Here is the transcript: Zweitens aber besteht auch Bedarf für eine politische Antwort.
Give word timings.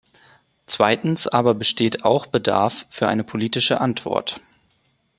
Zweitens 0.65 1.27
aber 1.27 1.53
besteht 1.53 2.03
auch 2.05 2.25
Bedarf 2.25 2.87
für 2.89 3.07
eine 3.07 3.23
politische 3.23 3.79
Antwort. 3.79 4.41